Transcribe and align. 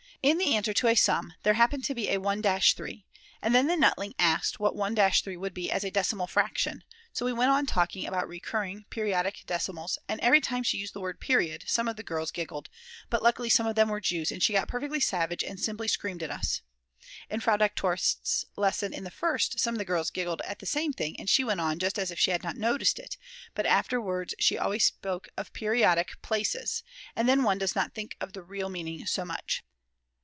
In 0.23 0.37
the 0.37 0.55
answer 0.55 0.71
to 0.71 0.85
a 0.87 0.93
sum 0.93 1.33
there 1.41 1.55
happened 1.55 1.83
to 1.85 1.95
be 1.95 2.15
1 2.15 2.43
3, 2.43 3.05
and 3.41 3.55
then 3.55 3.65
the 3.65 3.75
Nutling 3.75 4.13
asked 4.19 4.59
what 4.59 4.75
1 4.75 4.95
3 4.95 5.35
would 5.35 5.53
be 5.55 5.71
as 5.71 5.83
a 5.83 5.89
decimal 5.89 6.27
fraction; 6.27 6.83
so 7.11 7.25
we 7.25 7.33
went 7.33 7.49
on 7.49 7.65
talking 7.65 8.05
about 8.05 8.27
recurring 8.27 8.85
[periodic] 8.91 9.43
decimals 9.47 9.97
and 10.07 10.21
every 10.21 10.39
time 10.39 10.61
she 10.61 10.77
used 10.77 10.93
the 10.93 10.99
word 10.99 11.19
period, 11.19 11.63
some 11.65 11.87
of 11.87 11.95
the 11.95 12.03
girls 12.03 12.29
giggled, 12.29 12.69
but 13.09 13.23
luckily 13.23 13.49
some 13.49 13.65
of 13.65 13.73
them 13.73 13.89
were 13.89 13.99
Jews, 13.99 14.31
and 14.31 14.43
she 14.43 14.53
got 14.53 14.67
perfectly 14.67 14.99
savage 14.99 15.43
and 15.43 15.59
simply 15.59 15.87
screamed 15.87 16.21
at 16.21 16.29
us. 16.29 16.61
In 17.27 17.39
Frau 17.39 17.57
Doktor 17.57 17.97
St's 17.97 18.45
lesson 18.55 18.93
in 18.93 19.03
the 19.03 19.09
First, 19.09 19.59
some 19.59 19.73
of 19.73 19.79
the 19.79 19.85
girls 19.85 20.11
giggled 20.11 20.41
at 20.45 20.59
the 20.59 20.67
same 20.67 20.93
thing 20.93 21.19
and 21.19 21.27
she 21.31 21.43
went 21.43 21.61
on 21.61 21.79
just 21.79 21.97
as 21.97 22.11
if 22.11 22.19
she 22.19 22.29
had 22.29 22.43
not 22.43 22.57
noticed 22.57 22.99
it, 22.99 23.17
but 23.55 23.65
afterwards 23.65 24.35
she 24.37 24.55
always 24.55 24.85
spoke 24.85 25.29
of 25.35 25.51
periodic 25.53 26.21
places, 26.21 26.83
and 27.15 27.27
then 27.27 27.41
one 27.41 27.57
does 27.57 27.75
not 27.75 27.95
think 27.95 28.15
of 28.21 28.33
the 28.33 28.43
real 28.43 28.69
meaning 28.69 29.03
so 29.07 29.25
much. 29.25 29.63